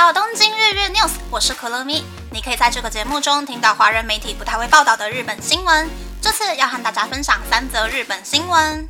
[0.00, 2.02] 到东京日日 news，我是可乐咪。
[2.32, 5.90] 你可以在这个节目中听到华人媒体不太会报道的日本新闻。
[6.22, 8.88] 这次要和大家分享三则日本新闻。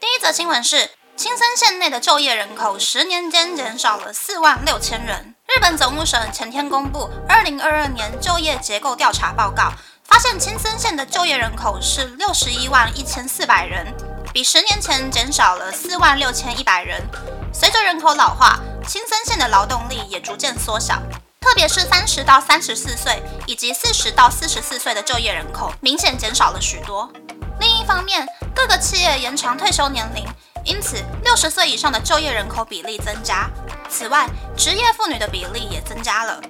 [0.00, 5.36] 第一则新闻是，青森县内的就业人口十年间减少了四万六千人。
[5.46, 9.72] 日本总务省前天公布二零二二年就业结构调查报告，
[10.02, 13.86] 发现青森县的就业人口是六十一万一千四百人。
[14.32, 17.02] 比十年前减少了四万六千一百人。
[17.52, 21.02] 随着人口老化，青森县的劳动力也逐渐缩小，
[21.40, 27.10] 特别是三十到三十四岁以及四十到四十四岁的就业人口明显减少了许多。
[27.58, 30.24] 另一方面，各个企业延长退休年龄，
[30.64, 33.50] 因此六十岁以上的就业人口比例增加。
[33.88, 36.40] 此外，职业妇女的比例也增加了。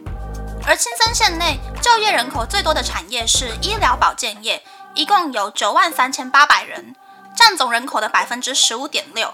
[0.66, 4.62] 而青森县内就业人口最多的产业是医疗保健业，
[4.95, 6.95] 一共有九万三千八百人。
[7.41, 9.33] 占总人口的百分之十五点六，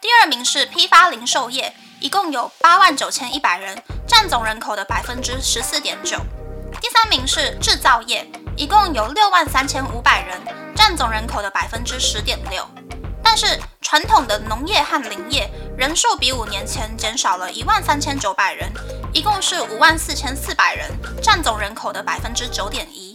[0.00, 6.16] 第二名是批发零售业，一共有八万九千一百人，占总人口的百分之十四点九。
[6.80, 10.40] 第三名是制造业，一共有六万三千五百人，
[10.74, 12.66] 占总人口的百分之十点六。
[13.22, 18.72] 但是传统的农业和林业人数比五年前减少了一万三千九百人，
[19.12, 20.90] 一共是五万四千四百人，
[21.22, 23.11] 占总人口的百分之九点一。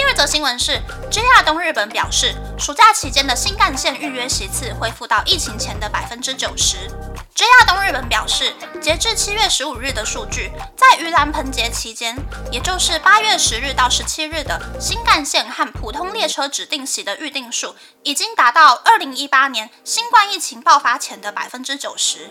[0.00, 6.88] 第二则新闻是，JR 东日本表示，暑假期间的新干线预约席次恢复到疫情前的百分之九十。
[7.36, 12.16] JR 东日本表示，截至七月十五日的数据，在盂兰盆节期间，
[12.50, 22.30] 也就是八月十日到十七日的新干线和普通列车指定席的预订数，已经达到二零一八年新冠疫情爆发前的百分之九十。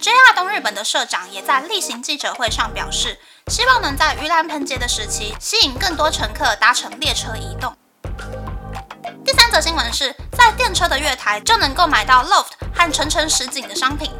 [0.00, 3.18] JR 东日本的社长也在例行记者会上表示。
[3.48, 7.74] 希望能在盂兰盆节的时期吸引更多乘客搭乘列车移动。
[9.24, 14.10] 第三则新闻是在电车的月台就能购买到 LOFT 和城城实景的商品。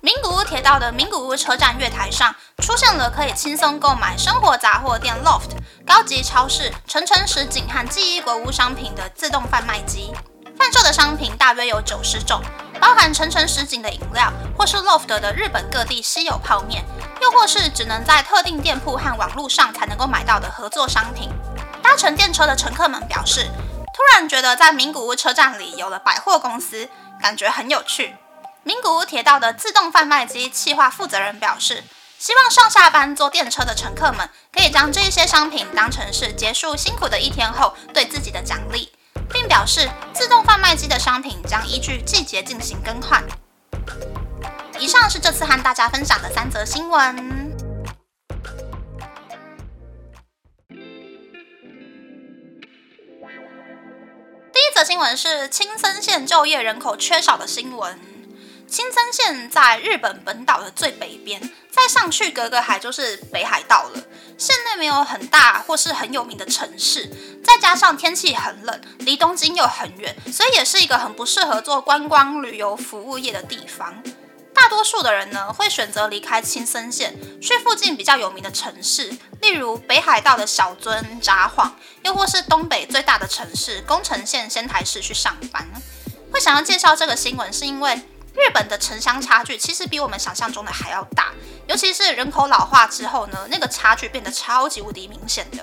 [0.00, 5.50] 名古屋铁道的名古屋车站月台上出现了可以轻松购买生活杂货店 LOFT、
[5.86, 10.12] 高级超市城城实景和记忆国屋商品的自动贩卖机。
[10.56, 12.40] 贩售的商品大约有九十种，
[12.80, 16.84] 包含层层实景的饮料，或是 LOFT 的日本各地稀有泡面，
[17.20, 21.30] 又或是只能在特定店铺和网络上才能够买到的合作商品。
[21.82, 23.46] 搭乘电车的乘客们表示，
[23.94, 26.88] 突然觉得在名古屋车站里有了百货公司，
[27.20, 28.16] 感觉很有趣。
[28.62, 31.84] 名古屋铁道的自动贩卖机企划负责人表示，
[32.18, 38.92] 希望上下班坐电车的乘客们可以将这些商品当成是结束辛苦的一天后对自己的奖励。
[39.32, 43.22] 并表示，自动贩卖机的商品将依据季节进行更换。
[44.78, 47.16] 以上是这次和大家分享的三则新闻。
[54.50, 57.98] 第一则新闻是青森县就业人口缺少的新闻。
[58.66, 61.40] 青森县在日本本岛的最北边，
[61.70, 64.02] 再上去隔个海就是北海道了。
[64.38, 67.10] 县内没有很大或是很有名的城市，
[67.44, 74.00] 再加上天气很冷，离东京又很远，所以也是一个很不适合做观光旅游服务业的地方。
[74.54, 79.12] 大多数的人呢，会选择离开青森县，去附近比较有名的城市，
[79.42, 81.72] 例如北海道的小樽、札幌，
[82.02, 85.66] 又或是东北最大的城市宫城县仙台市去上班。
[86.32, 88.00] 会想要介绍这个新闻，是因为。
[88.34, 91.32] 日本的城乡差距其实比我们想象中的还要大，
[91.68, 95.58] 尤其是人口老化之后呢，那个差距变得超级无敌明显的。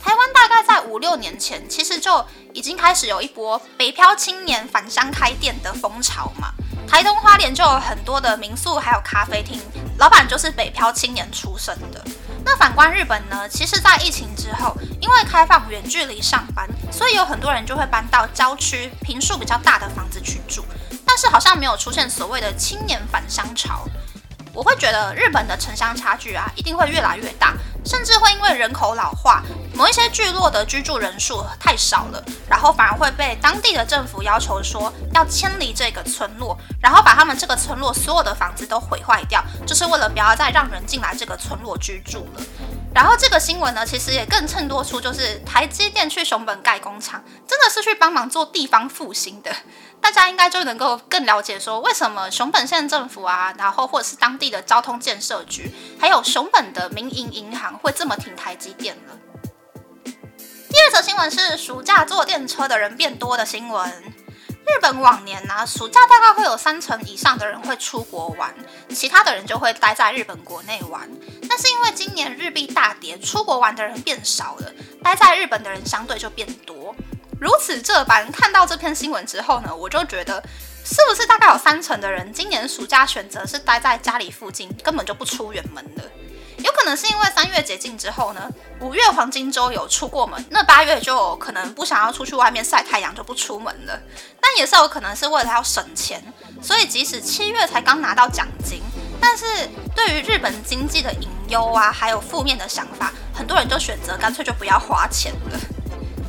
[0.00, 2.24] 台湾大概在五六年前，其实就
[2.54, 6.52] 已经开始有一波北漂青年返乡开店的风潮嘛。
[6.86, 9.60] 台东花莲就有很多的民宿还有咖啡厅，
[9.98, 12.02] 老板就是北漂青年出身的。
[12.44, 20.64] 那反观日本呢，其实，在疫情之后，因为开放远距离上班，所以有很多人就会搬到郊区、平数比较大的房子去住。
[21.04, 23.84] 但是好像没有出现所谓的青年返乡潮，
[24.52, 27.54] 我会觉得日本的城乡差距啊，一定会越来越大，
[27.84, 29.42] 甚至会因为人口老化，
[29.74, 42.42] 某一些聚落的居住人数太少了，然后反而会被当地的政府要求说要迁离这个村落，然后把他们这个村落所有的房子都毁坏掉，就是为了不要再让人进来这个村落居住了。
[42.94, 49.54] 然后这个新闻呢，其实也更衬托出，就是台积电去熊本盖工厂，真的是去帮忙做地方复兴的。
[50.00, 59.18] 大家应该就能够更了解说，为什么熊本县政府啊，然后或者是当地的交通建设局，还有熊本的民营银行会这么挺台积电了。
[60.70, 63.90] 第二则新闻是暑假坐电车的人变多的新闻。
[64.66, 68.54] 日本往年呢，暑假大概会有三成以上的人会出国玩，
[68.90, 71.08] 其他的人就会待在日本国内玩。
[71.48, 74.70] 但是因为今年日币大跌，出国玩的人变少了，
[75.02, 76.94] 待在日本的人相对就变多。
[77.40, 80.42] 如此这般，看到这篇新闻之后呢，我就觉得
[80.84, 86.02] 是不是大概有三成的人今年暑假选择是待在家里附近，根本就不出远门的？
[86.58, 88.50] 有可能是因为三月解禁之后呢，
[88.80, 94.00] 五月黄金周有出过门，那八月就可能不想要出去外面晒太阳，就不出门了。
[94.40, 96.20] 但也是有可能是为了要省钱，
[96.60, 98.82] 所以即使七月才刚拿到奖金，
[99.20, 99.44] 但是
[99.94, 105.60] 对于日本经济的隐忧啊，还有负面的想法，很多人就选择干脆就不要花钱了。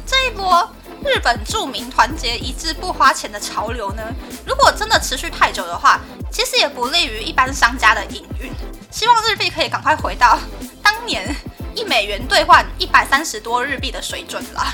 [0.06, 0.70] 这一波。
[1.06, 4.04] 日本著名团结一致不花钱的潮流呢？
[4.46, 6.00] 如果真的持续太久的话，
[6.32, 8.52] 其实也不利于一般商家的营运。
[8.92, 10.38] 希望日币可以赶快回到
[10.84, 11.36] 当年
[11.76, 14.74] 一美元兑换一百三十多日币的水准啦。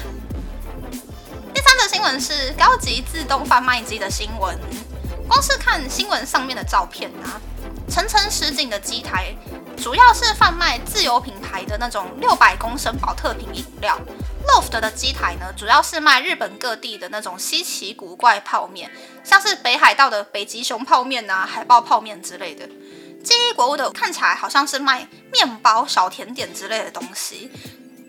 [1.53, 4.57] 第三个新闻是高级自动贩卖机的新闻。
[5.27, 7.41] 光是看新闻上面的照片啊，
[7.89, 9.35] 层层实景的机台，
[9.75, 13.99] 主要是贩卖自有品牌的那种六百公升保特瓶饮料。
[14.47, 18.89] Loft 的机台呢，主要是卖日本各地的那种稀奇古怪泡面，
[19.23, 22.67] 像是北海道的北极熊泡面啊、海豹泡面之类的。
[23.23, 27.51] 记忆国物的看起来好像是卖面包、小甜点之类的东西。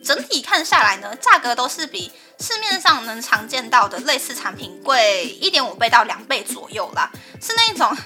[0.04, 7.10] 整体看下来呢，价格都是比市面上能常见到的类似产品贵一点五倍到两倍左右啦。
[7.40, 7.96] 是那种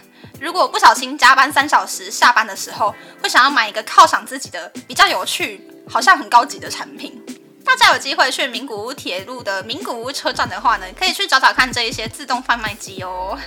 [0.41, 7.23] 如果不小心加班三小时，下班的时候会想要买一个犒赏自己的比较有趣、好像很高级的产品。
[7.71, 13.39] 大家有机会去名古屋铁路的名古屋车站的话呢，可以去找找看这一些自动贩卖机哦。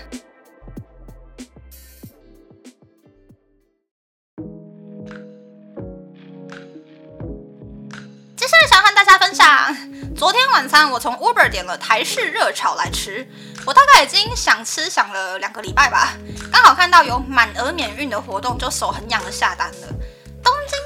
[8.38, 9.76] 接下来想和大家分享，
[10.16, 13.28] 昨天晚餐我从 Uber 点了台式热炒来吃，
[13.66, 16.14] 我大概已经想吃想了两个礼拜吧，
[16.50, 19.88] 刚好看到有满额免运的活动，就手很痒的下单了。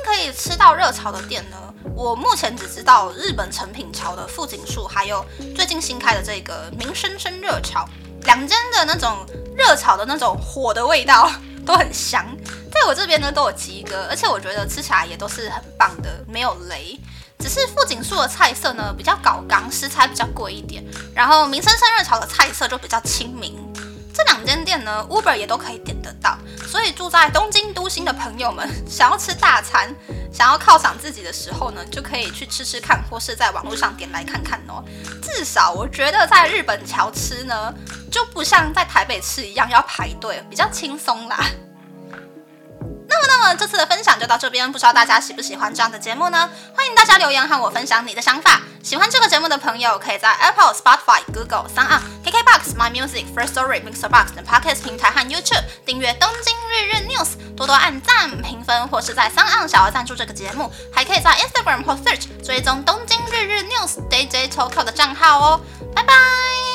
[0.07, 1.57] 可以吃到热炒的店呢？
[1.93, 5.25] 我目前只知道日本成品潮的富锦树，还有
[5.55, 7.87] 最近新开的这个民生生热炒，
[8.23, 9.25] 两间的那种
[9.55, 11.29] 热炒的那种火的味道
[11.65, 12.25] 都很香，
[12.71, 16.97] 在我这边呢都有及格，而且我觉得吃起来也都是很棒的，没有雷。
[17.39, 20.83] 只是富锦树的菜色呢比较搞刚，食材比较贵一点，
[21.13, 23.55] 然后民生生热炒的菜色就比较亲民。
[24.17, 26.35] 这两间店呢，Uber 也都可以点得到，
[26.65, 29.93] 所以住在东京都心的朋友们， 想要吃大餐，
[30.33, 34.83] 想要犒赏自己的时候呢，就可以去吃吃看，或是在网络上点来看看哦。
[35.21, 37.71] 至少我觉得在日本桥吃呢，
[38.11, 41.37] 就不像在台北吃一样要排队，比较轻松啦。
[43.55, 46.49] 这次的分享就到这边，不知道大家喜不喜欢这样的节目呢？
[46.75, 48.61] 欢迎大家留言和我分享你的想法。
[48.83, 59.43] 喜欢这个节目的朋友，可以在 Apple、Spotify、Google、s o n KKBox、My Music、First Story、Mixer Box 等 Podcast 平台和 YouTube 订阅《东京日日 News》，多多按赞、评分，或是在 s o
[59.43, 60.71] n 小额赞助这个节目。
[60.93, 65.61] 还可以在 Instagram 或 Search 追踪《东京日日 News》DJ Tokyo 的账号哦。
[65.93, 66.66] 拜拜。